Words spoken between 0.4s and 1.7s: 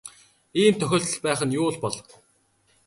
Ийм тохиолдол байх нь юу